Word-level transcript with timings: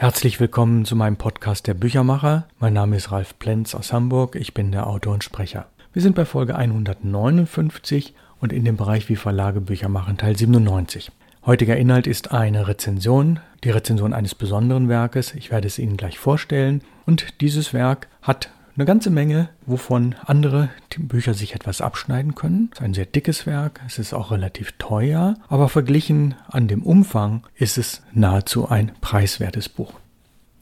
Herzlich 0.00 0.40
willkommen 0.40 0.86
zu 0.86 0.96
meinem 0.96 1.18
Podcast 1.18 1.66
Der 1.66 1.74
Büchermacher. 1.74 2.46
Mein 2.58 2.72
Name 2.72 2.96
ist 2.96 3.12
Ralf 3.12 3.38
Plenz 3.38 3.74
aus 3.74 3.92
Hamburg. 3.92 4.34
Ich 4.34 4.54
bin 4.54 4.72
der 4.72 4.86
Autor 4.86 5.12
und 5.12 5.22
Sprecher. 5.22 5.66
Wir 5.92 6.00
sind 6.00 6.14
bei 6.14 6.24
Folge 6.24 6.56
159 6.56 8.14
und 8.40 8.50
in 8.50 8.64
dem 8.64 8.78
Bereich 8.78 9.10
Wie 9.10 9.16
Verlage 9.16 9.60
Bücher 9.60 9.90
machen 9.90 10.16
Teil 10.16 10.38
97. 10.38 11.12
Heutiger 11.44 11.76
Inhalt 11.76 12.06
ist 12.06 12.32
eine 12.32 12.66
Rezension, 12.66 13.40
die 13.62 13.68
Rezension 13.68 14.14
eines 14.14 14.34
besonderen 14.34 14.88
Werkes. 14.88 15.34
Ich 15.34 15.50
werde 15.50 15.66
es 15.66 15.78
Ihnen 15.78 15.98
gleich 15.98 16.18
vorstellen. 16.18 16.80
Und 17.04 17.42
dieses 17.42 17.74
Werk 17.74 18.08
hat 18.22 18.48
eine 18.76 18.84
ganze 18.84 19.10
Menge, 19.10 19.48
wovon 19.66 20.14
andere 20.24 20.70
Bücher 20.98 21.34
sich 21.34 21.54
etwas 21.54 21.80
abschneiden 21.80 22.34
können. 22.34 22.70
Es 22.72 22.78
ist 22.78 22.84
ein 22.84 22.94
sehr 22.94 23.06
dickes 23.06 23.46
Werk, 23.46 23.80
es 23.86 23.98
ist 23.98 24.14
auch 24.14 24.30
relativ 24.30 24.72
teuer, 24.78 25.36
aber 25.48 25.68
verglichen 25.68 26.34
an 26.48 26.68
dem 26.68 26.82
Umfang 26.82 27.42
ist 27.56 27.78
es 27.78 28.02
nahezu 28.12 28.68
ein 28.68 28.92
preiswertes 29.00 29.68
Buch. 29.68 29.94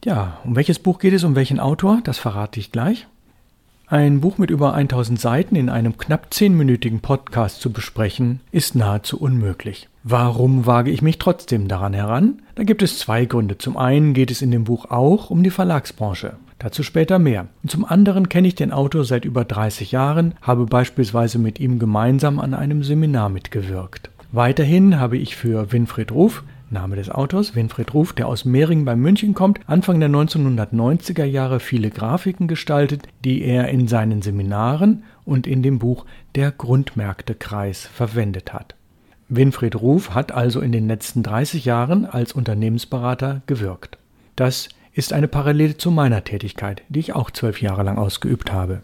Ja, 0.03 0.39
um 0.43 0.55
welches 0.55 0.79
Buch 0.79 0.99
geht 0.99 1.13
es, 1.13 1.23
um 1.23 1.35
welchen 1.35 1.59
Autor, 1.59 1.99
das 2.03 2.17
verrate 2.17 2.59
ich 2.59 2.71
gleich. 2.71 3.07
Ein 3.87 4.21
Buch 4.21 4.37
mit 4.37 4.51
über 4.51 4.75
1000 4.75 5.19
Seiten 5.19 5.55
in 5.55 5.67
einem 5.67 5.97
knapp 5.97 6.27
10-minütigen 6.31 6.99
Podcast 6.99 7.59
zu 7.59 7.73
besprechen, 7.73 8.39
ist 8.51 8.75
nahezu 8.75 9.19
unmöglich. 9.19 9.89
Warum 10.03 10.67
wage 10.67 10.91
ich 10.91 11.01
mich 11.01 11.17
trotzdem 11.17 11.67
daran 11.67 11.95
heran? 11.95 12.43
Da 12.53 12.63
gibt 12.63 12.83
es 12.83 12.99
zwei 12.99 13.25
Gründe. 13.25 13.57
Zum 13.57 13.77
einen 13.77 14.13
geht 14.13 14.29
es 14.29 14.43
in 14.43 14.51
dem 14.51 14.65
Buch 14.65 14.85
auch 14.91 15.31
um 15.31 15.41
die 15.41 15.49
Verlagsbranche. 15.49 16.37
Dazu 16.59 16.83
später 16.83 17.19
mehr. 17.19 17.47
Und 17.63 17.71
zum 17.71 17.85
anderen 17.85 18.29
kenne 18.29 18.47
ich 18.47 18.55
den 18.55 18.71
Autor 18.71 19.05
seit 19.05 19.25
über 19.25 19.45
30 19.45 19.91
Jahren, 19.91 20.35
habe 20.41 20.65
beispielsweise 20.65 21.39
mit 21.39 21.59
ihm 21.59 21.79
gemeinsam 21.79 22.39
an 22.39 22.53
einem 22.53 22.83
Seminar 22.83 23.29
mitgewirkt. 23.29 24.09
Weiterhin 24.31 24.99
habe 24.99 25.17
ich 25.17 25.35
für 25.35 25.71
Winfried 25.71 26.11
Ruf, 26.11 26.43
Name 26.69 26.97
des 26.97 27.09
Autors, 27.09 27.55
Winfried 27.55 27.93
Ruf, 27.93 28.13
der 28.13 28.27
aus 28.27 28.45
Mehring 28.45 28.85
bei 28.85 28.95
München 28.95 29.33
kommt, 29.33 29.59
Anfang 29.67 29.99
der 29.99 30.09
1990er 30.09 31.23
Jahre 31.23 31.59
viele 31.59 31.89
Grafiken 31.89 32.47
gestaltet, 32.47 33.07
die 33.23 33.41
er 33.41 33.69
in 33.69 33.87
seinen 33.87 34.21
Seminaren 34.21 35.03
und 35.25 35.47
in 35.47 35.63
dem 35.63 35.79
Buch 35.79 36.05
Der 36.35 36.51
Grundmärktekreis 36.51 37.87
verwendet 37.87 38.53
hat. 38.53 38.75
Winfried 39.29 39.75
Ruf 39.75 40.13
hat 40.13 40.31
also 40.31 40.59
in 40.59 40.71
den 40.71 40.87
letzten 40.87 41.23
30 41.23 41.65
Jahren 41.65 42.05
als 42.05 42.33
Unternehmensberater 42.33 43.41
gewirkt. 43.47 43.97
Das 44.35 44.69
ist 44.93 45.13
eine 45.13 45.27
Parallele 45.27 45.77
zu 45.77 45.91
meiner 45.91 46.23
Tätigkeit, 46.23 46.83
die 46.89 46.99
ich 46.99 47.13
auch 47.13 47.31
zwölf 47.31 47.61
Jahre 47.61 47.83
lang 47.83 47.97
ausgeübt 47.97 48.51
habe. 48.51 48.81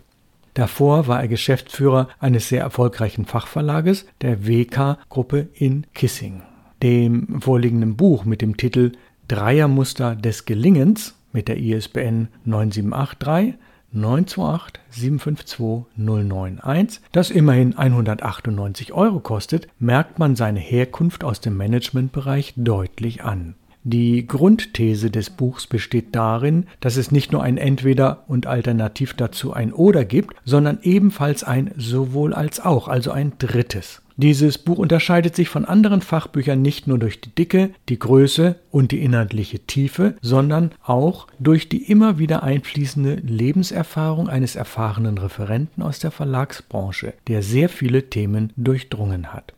Davor 0.54 1.08
war 1.08 1.22
er 1.22 1.28
Geschäftsführer 1.28 2.08
eines 2.20 2.48
sehr 2.48 2.62
erfolgreichen 2.62 3.26
Fachverlages, 3.26 4.06
der 4.22 4.48
WK-Gruppe 4.48 5.50
in 5.54 5.86
Kissing. 5.94 6.44
Dem 6.82 7.42
vorliegenden 7.42 7.98
Buch 7.98 8.24
mit 8.24 8.42
dem 8.42 8.56
Titel 8.56 8.94
Dreiermuster 9.28 10.16
des 10.16 10.46
Gelingens 10.46 11.16
mit 11.34 11.50
der 11.50 11.58
ISBN 11.58 12.30
9783 12.46 13.56
928 13.92 14.82
752 14.90 15.86
091, 15.98 17.02
das 17.12 17.32
immerhin 17.32 17.78
198 17.78 18.94
Euro 18.94 19.20
kostet, 19.20 19.68
merkt 19.80 20.20
man 20.20 20.36
seine 20.36 20.60
Herkunft 20.60 21.24
aus 21.24 21.42
dem 21.42 21.58
Managementbereich 21.58 22.54
deutlich 22.56 23.24
an. 23.24 23.56
Die 23.88 24.26
Grundthese 24.26 25.12
des 25.12 25.30
Buchs 25.30 25.68
besteht 25.68 26.16
darin, 26.16 26.66
dass 26.80 26.98
es 26.98 27.12
nicht 27.12 27.32
nur 27.32 27.44
ein 27.44 27.60
Entweder 27.60 28.24
und 28.28 28.48
alternativ 28.48 29.14
dazu 29.14 29.54
ein 29.54 29.72
Oder 29.72 30.06
gibt, 30.06 30.36
sondern 30.44 30.80
ebenfalls 30.82 31.44
ein 31.44 31.72
sowohl 31.78 32.34
als 32.34 32.60
auch, 32.60 32.88
also 32.88 33.12
ein 33.12 33.34
drittes. 33.38 34.02
Dieses 34.18 34.58
Buch 34.58 34.80
unterscheidet 34.80 35.36
sich 35.36 35.50
von 35.50 35.66
anderen 35.66 36.02
Fachbüchern 36.02 36.64
nicht 36.64 36.88
nur 36.88 36.98
durch 36.98 37.22
die 37.22 37.30
Dicke, 37.30 37.76
die 37.88 38.00
Größe 38.00 38.56
und 38.72 38.92
die 38.92 39.04
inhaltliche 39.04 39.60
Tiefe, 39.60 40.16
sondern 40.20 40.72
auch 40.84 41.28
durch 41.38 41.70
die 41.70 41.84
immer 41.84 42.18
wieder 42.18 42.42
einfließende 42.42 43.18
Lebenserfahrung 43.18 44.30
eines 44.30 44.56
erfahrenen 44.56 45.20
Referenten 45.20 45.84
aus 45.84 46.00
der 46.00 46.10
Verlagsbranche, 46.10 47.14
der 47.28 47.44
sehr 47.44 47.70
viele 47.70 48.10
Themen 48.10 48.52
durchdrungen 48.56 49.32
hat. 49.32 49.54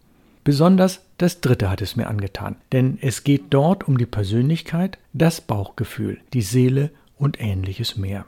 Besonders 0.47 1.01
das 1.17 1.41
dritte 1.41 1.69
hat 1.69 1.81
es 1.81 1.97
mir 1.97 2.07
angetan, 2.07 2.55
denn 2.71 2.99
es 3.01 3.25
geht 3.25 3.47
dort 3.49 3.85
um 3.85 3.97
die 3.97 4.05
Persönlichkeit, 4.05 4.97
das 5.11 5.41
Bauchgefühl, 5.41 6.19
die 6.33 6.41
Seele 6.41 6.89
und 7.17 7.41
ähnliches 7.41 7.97
mehr. 7.97 8.25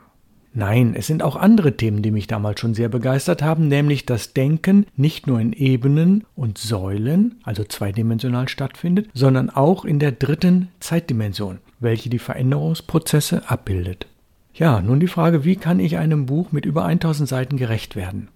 Nein, 0.54 0.96
es 0.96 1.08
sind 1.08 1.24
auch 1.24 1.38
andere 1.38 1.78
Themen, 1.78 2.02
die 2.02 2.12
mich 2.12 2.28
damals 2.28 2.60
schon 2.60 2.74
sehr 2.74 2.90
begeistert 2.90 3.42
haben, 3.42 3.70
nämlich 3.70 4.06
das 4.06 4.34
Denken 4.34 4.86
nicht 4.98 5.28
nur 5.28 5.40
in 5.40 5.54
Ebenen 5.54 6.26
und 6.36 6.58
Säulen, 6.58 7.40
also 7.44 7.64
zweidimensional 7.64 8.50
stattfindet, 8.50 9.08
sondern 9.14 9.50
auch 9.50 9.86
in 9.86 10.00
der 10.00 10.12
dritten 10.12 10.68
Zeitdimension, 10.82 11.60
welche 11.80 12.10
die 12.10 12.20
Veränderungsprozesse 12.20 13.50
abbildet. 13.50 14.08
Ja, 14.54 14.82
nun 14.82 15.00
die 15.00 15.08
Frage, 15.08 15.46
wie 15.46 15.56
kann 15.56 15.80
ich 15.80 15.96
einem 15.96 16.26
Buch 16.26 16.52
mit 16.52 16.66
über 16.66 16.84
1000 16.84 17.30
Seiten 17.30 17.56
gerecht 17.56 17.96
werden? 17.96 18.28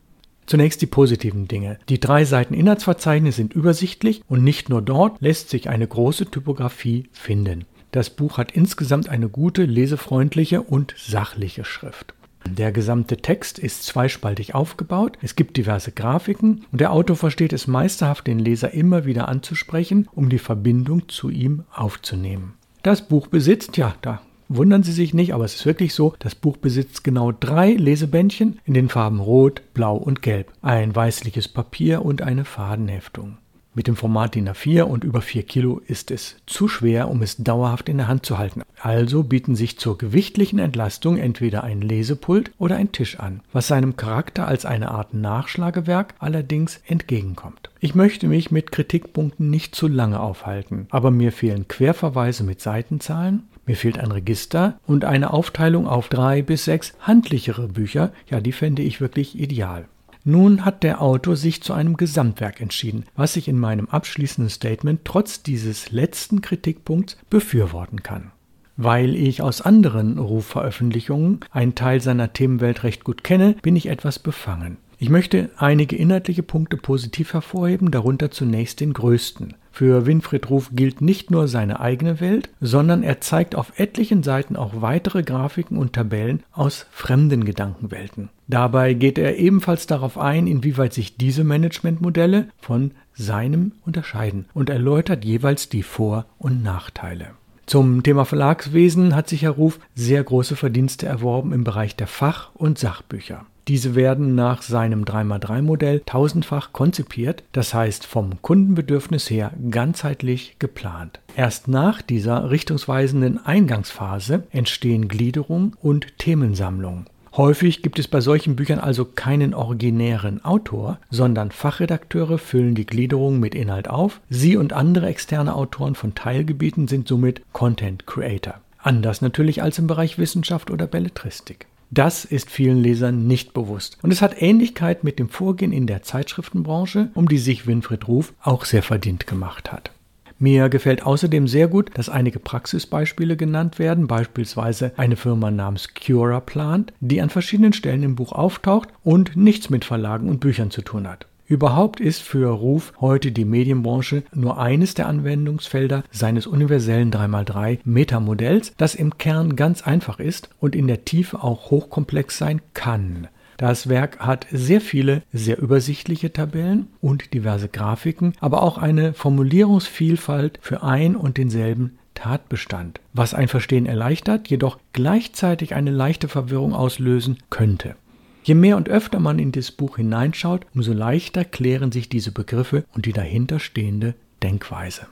Zunächst 0.46 0.82
die 0.82 0.88
positiven 0.88 1.48
Dinge. 1.48 1.80
Die 1.90 2.00
drei 2.00 2.26
Seiten 2.26 2.54
Inhaltsverzeichnis 2.54 3.36
sind 3.36 3.54
übersichtlich 3.54 4.22
und 4.28 4.44
nicht 4.44 4.70
nur 4.70 4.82
dort 4.82 5.22
lässt 5.22 5.50
sich 5.50 5.70
eine 5.70 5.88
große 5.88 6.30
Typografie 6.30 7.10
finden. 7.12 7.66
Das 7.92 8.10
Buch 8.10 8.38
hat 8.38 8.52
insgesamt 8.52 9.08
eine 9.08 9.30
gute, 9.30 9.64
lesefreundliche 9.66 10.62
und 10.62 10.96
sachliche 10.98 11.64
Schrift. 11.64 12.14
Der 12.50 12.72
gesamte 12.72 13.18
Text 13.18 13.58
ist 13.58 13.84
zweispaltig 13.84 14.54
aufgebaut, 14.54 15.18
es 15.22 15.36
gibt 15.36 15.56
diverse 15.56 15.92
Grafiken 15.92 16.66
und 16.72 16.82
der 16.82 16.92
Autor 16.92 17.16
versteht 17.16 17.54
es 17.54 17.68
meisterhaft, 17.68 18.28
den 18.28 18.40
Leser 18.40 18.74
immer 18.74 19.06
wieder 19.06 19.30
anzusprechen, 19.30 20.10
um 20.12 20.28
die 20.28 20.40
Verbindung 20.40 21.08
zu 21.08 21.30
ihm 21.30 21.64
aufzunehmen. 21.74 22.56
Das 22.82 23.08
Buch 23.08 23.28
besitzt, 23.28 23.78
ja, 23.78 23.96
da 24.02 24.22
Wundern 24.50 24.84
Sie 24.84 24.92
sich 24.92 25.14
nicht, 25.14 25.34
aber 25.34 25.46
es 25.46 25.56
ist 25.56 25.66
wirklich 25.66 25.94
so, 25.94 26.14
das 26.20 26.36
Buch 26.36 26.58
besitzt 26.58 27.04
genau 27.04 27.32
drei 27.32 27.72
Lesebändchen 27.72 28.60
in 28.66 28.74
den 28.74 28.90
Farben 28.90 29.20
Rot, 29.20 29.62
Blau 29.74 29.96
und 29.96 30.22
Gelb, 30.22 30.52
ein 30.62 30.96
weißliches 30.96 31.48
Papier 31.48 32.04
und 32.04 32.22
eine 32.22 32.46
Fadenheftung. 32.46 33.38
Mit 33.76 33.88
dem 33.88 33.96
Format 33.96 34.36
DIN 34.36 34.48
A4 34.50 34.84
und 34.84 35.04
über 35.04 35.22
4 35.22 35.44
Kilo 35.44 35.82
ist 35.88 36.12
es 36.12 36.36
zu 36.46 36.68
schwer, 36.68 37.10
um 37.10 37.24
es 37.24 37.38
dauerhaft 37.38 37.90
in 37.90 37.98
der 37.98 38.08
Hand 38.08 38.24
zu 38.24 38.38
halten. 38.38 38.62
Also 38.80 39.24
bieten 39.24 39.56
sich 39.56 39.80
zur 39.80 39.98
gewichtlichen 39.98 40.60
Entlastung 40.60 41.18
entweder 41.18 41.64
ein 41.64 41.82
Lesepult 41.82 42.52
oder 42.60 42.76
ein 42.76 42.92
Tisch 42.92 43.20
an, 43.20 43.42
was 43.52 43.68
seinem 43.68 43.98
Charakter 43.98 44.48
als 44.48 44.68
eine 44.68 44.92
Art 44.92 45.16
Nachschlagewerk 45.16 46.14
allerdings 46.20 46.82
entgegenkommt. 46.86 47.72
Ich 47.80 47.96
möchte 47.96 48.28
mich 48.28 48.52
mit 48.52 48.72
Kritikpunkten 48.72 49.50
nicht 49.50 49.74
zu 49.74 49.88
lange 49.88 50.20
aufhalten, 50.20 50.86
aber 50.92 51.10
mir 51.10 51.32
fehlen 51.32 51.68
Querverweise 51.68 52.44
mit 52.44 52.62
Seitenzahlen, 52.62 53.48
mir 53.66 53.76
fehlt 53.76 54.00
ein 54.00 54.12
Register 54.12 54.80
und 54.86 55.06
eine 55.06 55.32
Aufteilung 55.32 55.88
auf 55.88 56.10
drei 56.10 56.42
bis 56.42 56.66
sechs 56.66 56.94
handlichere 57.00 57.68
Bücher, 57.68 58.12
ja, 58.30 58.42
die 58.42 58.52
fände 58.52 58.82
ich 58.82 59.02
wirklich 59.02 59.40
ideal. 59.40 59.86
Nun 60.26 60.64
hat 60.64 60.84
der 60.84 61.02
Autor 61.02 61.36
sich 61.36 61.62
zu 61.62 61.74
einem 61.74 61.98
Gesamtwerk 61.98 62.62
entschieden, 62.62 63.04
was 63.16 63.36
ich 63.36 63.50
in 63.50 63.60
meinem 63.60 63.90
abschließenden 63.90 64.50
Statement 64.50 65.02
trotz 65.04 65.44
dieses 65.44 65.92
letzten 65.92 66.42
Kritikpunkts 66.42 67.18
befürworten 67.30 68.04
kann. 68.04 68.32
Weil 68.78 69.16
ich 69.16 69.42
aus 69.42 69.62
anderen 69.62 70.18
Rufveröffentlichungen 70.18 71.42
einen 71.52 71.76
Teil 71.76 72.02
seiner 72.02 72.32
Themenwelt 72.32 72.84
recht 72.84 73.04
gut 73.04 73.24
kenne, 73.24 73.56
bin 73.62 73.76
ich 73.76 73.88
etwas 73.88 74.18
befangen. 74.18 74.78
Ich 74.98 75.10
möchte 75.10 75.50
einige 75.58 75.98
inhaltliche 75.98 76.44
Punkte 76.44 76.78
positiv 76.78 77.34
hervorheben, 77.34 77.92
darunter 77.92 78.32
zunächst 78.32 78.80
den 78.80 78.94
größten. 78.94 79.56
Für 79.76 80.06
Winfried 80.06 80.52
Ruf 80.52 80.70
gilt 80.72 81.02
nicht 81.02 81.32
nur 81.32 81.48
seine 81.48 81.80
eigene 81.80 82.22
Welt, 82.22 82.50
sondern 82.62 83.02
er 83.02 83.22
zeigt 83.22 83.56
auf 83.56 83.80
etlichen 83.80 84.22
Seiten 84.22 84.56
auch 84.56 84.82
weitere 84.82 85.24
Grafiken 85.24 85.78
und 85.78 85.94
Tabellen 85.94 86.44
aus 86.52 86.86
fremden 86.92 87.44
Gedankenwelten. 87.44 88.30
Dabei 88.48 88.94
geht 88.94 89.18
er 89.18 89.38
ebenfalls 89.38 89.88
darauf 89.88 90.20
ein, 90.20 90.46
inwieweit 90.46 90.94
sich 90.94 91.18
diese 91.18 91.44
Managementmodelle 91.44 92.50
von 92.62 92.92
seinem 93.16 93.72
unterscheiden 93.84 94.46
und 94.54 94.70
erläutert 94.70 95.26
jeweils 95.26 95.70
die 95.70 95.82
Vor- 95.82 96.28
und 96.38 96.62
Nachteile. 96.62 97.30
Zum 97.66 98.04
Thema 98.04 98.26
Verlagswesen 98.26 99.16
hat 99.16 99.28
sich 99.28 99.42
Herr 99.42 99.52
Ruf 99.52 99.80
sehr 99.96 100.24
große 100.24 100.56
Verdienste 100.56 101.08
erworben 101.08 101.52
im 101.52 101.64
Bereich 101.64 101.96
der 101.96 102.08
Fach- 102.08 102.52
und 102.54 102.78
Sachbücher. 102.78 103.48
Diese 103.68 103.96
werden 103.96 104.36
nach 104.36 104.62
seinem 104.62 105.06
3x3-Modell 105.06 106.02
tausendfach 106.06 106.74
konzipiert, 106.74 107.44
das 107.54 107.74
heißt 107.74 108.06
vom 108.06 108.42
Kundenbedürfnis 108.42 109.30
her 109.30 109.52
ganzheitlich 109.70 110.58
geplant. 110.60 111.22
Erst 111.36 111.70
nach 111.70 112.02
dieser 112.02 112.52
richtungsweisenden 112.52 113.46
Eingangsphase 113.46 114.44
entstehen 114.52 115.08
Gliederung 115.08 115.76
und 115.82 116.18
Themensammlung. 116.18 117.06
Häufig 117.36 117.82
gibt 117.82 117.98
es 117.98 118.08
bei 118.08 118.22
solchen 118.22 118.56
Büchern 118.56 118.80
also 118.80 119.06
keinen 119.06 119.56
originären 119.56 120.46
Autor, 120.46 121.00
sondern 121.10 121.50
Fachredakteure 121.50 122.38
füllen 122.38 122.76
die 122.76 122.86
Gliederung 122.86 123.40
mit 123.40 123.56
Inhalt 123.56 123.88
auf. 123.88 124.22
Sie 124.30 124.56
und 124.56 124.72
andere 124.72 125.08
externe 125.08 125.56
Autoren 125.56 125.96
von 125.96 126.14
Teilgebieten 126.14 126.88
sind 126.88 127.08
somit 127.08 127.42
Content 127.52 128.06
Creator. 128.06 128.56
Anders 128.78 129.22
natürlich 129.22 129.64
als 129.64 129.80
im 129.80 129.88
Bereich 129.88 130.20
Wissenschaft 130.20 130.70
oder 130.70 130.86
Belletristik. 130.86 131.66
Das 131.96 132.26
ist 132.26 132.50
vielen 132.50 132.82
Lesern 132.82 133.28
nicht 133.28 133.54
bewusst. 133.54 134.00
Und 134.02 134.12
es 134.12 134.24
hat 134.24 134.42
Ähnlichkeit 134.42 135.04
mit 135.04 135.20
dem 135.20 135.30
Vorgehen 135.30 135.72
in 135.72 135.86
der 135.86 136.02
Zeitschriftenbranche, 136.02 137.12
um 137.14 137.28
die 137.28 137.38
sich 137.38 137.68
Winfried 137.68 138.08
Ruf 138.08 138.34
auch 138.42 138.66
sehr 138.66 138.82
verdient 138.82 139.28
gemacht 139.28 139.72
hat. 139.72 139.92
Mir 140.40 140.70
gefällt 140.70 141.06
außerdem 141.06 141.48
sehr 141.48 141.68
gut, 141.68 141.92
dass 141.94 142.10
einige 142.10 142.40
Praxisbeispiele 142.40 143.38
genannt 143.38 143.78
werden, 143.78 144.08
beispielsweise 144.08 144.92
eine 144.98 145.16
Firma 145.16 145.52
namens 145.52 145.90
Cura 145.94 146.40
Plant, 146.40 146.94
die 147.00 147.22
an 147.22 147.30
verschiedenen 147.30 147.74
Stellen 147.74 148.02
im 148.02 148.16
Buch 148.16 148.32
auftaucht 148.32 148.90
und 149.04 149.38
nichts 149.38 149.70
mit 149.70 149.86
Verlagen 149.86 150.30
und 150.30 150.40
Büchern 150.40 150.72
zu 150.72 150.82
tun 150.82 151.08
hat. 151.08 151.28
Überhaupt 151.54 152.00
ist 152.00 152.24
für 152.24 152.50
Ruf 152.50 152.94
heute 153.00 153.32
die 153.32 153.46
Medienbranche 153.46 154.24
nur 154.34 154.58
eines 154.58 154.96
der 154.96 155.06
Anwendungsfelder 155.06 156.04
seines 156.10 156.48
universellen 156.48 157.12
3x3 157.12 157.78
Metamodells, 157.84 158.74
das 158.78 158.96
im 158.96 159.20
Kern 159.20 159.56
ganz 159.56 159.84
einfach 159.84 160.18
ist 160.20 160.50
und 160.60 160.76
in 160.76 160.88
der 160.88 161.06
Tiefe 161.06 161.44
auch 161.44 161.70
hochkomplex 161.70 162.40
sein 162.40 162.60
kann. 162.74 163.28
Das 163.58 163.88
Werk 163.88 164.18
hat 164.18 164.48
sehr 164.52 164.82
viele, 164.82 165.22
sehr 165.32 165.60
übersichtliche 165.60 166.34
Tabellen 166.34 166.88
und 167.02 167.36
diverse 167.36 167.70
Grafiken, 167.70 168.34
aber 168.40 168.64
auch 168.64 168.80
eine 168.80 169.14
Formulierungsvielfalt 169.14 170.58
für 170.60 170.82
ein 170.82 171.16
und 171.16 171.38
denselben 171.38 172.00
Tatbestand, 172.16 173.00
was 173.14 173.36
ein 173.36 173.48
Verstehen 173.48 173.86
erleichtert, 173.86 174.48
jedoch 174.48 174.80
gleichzeitig 174.92 175.76
eine 175.76 175.92
leichte 175.92 176.28
Verwirrung 176.28 176.74
auslösen 176.74 177.38
könnte. 177.52 177.96
Je 178.44 178.56
mehr 178.56 178.76
und 178.76 178.90
öfter 178.90 179.20
man 179.20 179.40
in 179.40 179.54
das 179.54 179.72
Buch 179.72 179.96
hineinschaut, 179.96 180.66
umso 180.76 180.92
leichter 180.92 181.46
klären 181.46 181.92
sich 181.92 182.10
diese 182.10 182.32
Begriffe 182.32 182.84
und 182.94 183.06
die 183.06 183.14
dahinterstehende 183.14 184.16
Denkweise. 184.42 185.08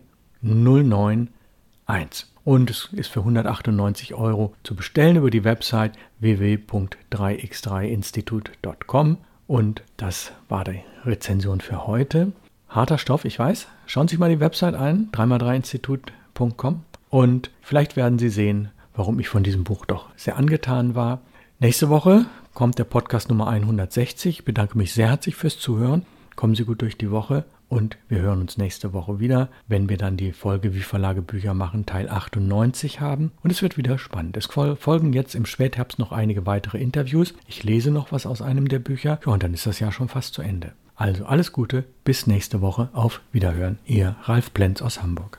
091 1.91 2.31
und 2.45 2.71
es 2.71 2.89
ist 2.93 3.11
für 3.11 3.21
198 3.21 4.15
Euro 4.15 4.55
zu 4.63 4.75
bestellen 4.75 5.17
über 5.17 5.31
die 5.31 5.45
Website 5.45 5.93
www.3x3institut.com 6.21 9.19
und 9.47 9.83
das 9.97 10.33
war 10.49 10.65
die 10.65 10.81
Rezension 11.05 11.61
für 11.61 11.87
heute. 11.87 12.33
Harter 12.69 12.99
Stoff, 12.99 13.25
ich 13.25 13.39
weiß. 13.39 13.69
Schauen 13.87 14.09
Sie 14.09 14.13
sich 14.13 14.21
mal 14.21 14.31
die 14.31 14.41
Website 14.41 14.75
ein, 14.75 15.11
3x3institut.com 15.13 16.83
und 17.11 17.51
vielleicht 17.61 17.97
werden 17.97 18.19
Sie 18.19 18.31
sehen, 18.31 18.71
warum 18.95 19.21
ich 19.21 19.29
von 19.29 19.43
diesem 19.43 19.65
Buch 19.65 19.85
doch 19.85 20.07
sehr 20.17 20.37
angetan 20.37 20.95
war. 20.95 21.21
Nächste 21.59 21.89
Woche 21.89 22.27
kommt 22.55 22.79
der 22.79 22.85
Podcast 22.85 23.29
Nummer 23.29 23.49
160. 23.49 24.39
Ich 24.39 24.45
bedanke 24.45 24.79
mich 24.79 24.95
sehr 24.95 25.09
herzlich 25.09 25.35
fürs 25.37 25.59
Zuhören. 25.59 26.07
Kommen 26.37 26.55
Sie 26.55 26.65
gut 26.65 26.83
durch 26.83 26.97
die 26.97 27.11
Woche 27.11 27.45
und 27.71 27.97
wir 28.09 28.21
hören 28.21 28.41
uns 28.41 28.59
nächste 28.59 28.93
Woche 28.93 29.21
wieder, 29.21 29.49
wenn 29.69 29.89
wir 29.89 29.97
dann 29.97 30.17
die 30.17 30.33
Folge 30.33 30.75
Wie 30.75 30.81
Verlage 30.81 31.23
Bücher 31.23 31.55
machen, 31.55 31.87
Teil 31.87 32.09
98 32.09 33.01
haben. 33.01 33.31
Und 33.43 33.51
es 33.51 33.63
wird 33.63 33.77
wieder 33.77 33.97
spannend. 33.97 34.37
Es 34.37 34.47
folgen 34.47 35.13
jetzt 35.13 35.37
im 35.37 35.47
Spätherbst 35.47 36.01
noch 36.01 36.11
einige 36.11 36.47
weitere 36.47 36.79
Interviews. 36.79 37.33
Ich 37.47 37.63
lese 37.63 37.93
noch 37.93 38.11
was 38.11 38.27
aus 38.27 38.43
einem 38.43 38.69
der 38.69 38.81
Bücher. 38.81 39.21
Ja, 39.25 39.33
und 39.33 39.45
dann 39.45 39.55
ist 39.55 39.67
das 39.67 39.79
Jahr 39.79 39.93
schon 39.93 40.09
fast 40.09 40.35
zu 40.35 40.43
Ende. 40.43 40.73
Also 40.97 41.25
alles 41.25 41.53
Gute, 41.53 41.85
bis 42.03 42.27
nächste 42.27 42.61
Woche. 42.61 42.91
Auf 42.93 43.21
Wiederhören. 43.31 43.79
Ihr 43.87 44.17
Ralf 44.25 44.53
Plenz 44.53 44.83
aus 44.83 45.01
Hamburg. 45.01 45.39